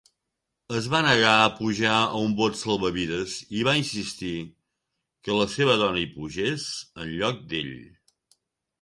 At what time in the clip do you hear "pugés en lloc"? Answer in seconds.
6.19-7.49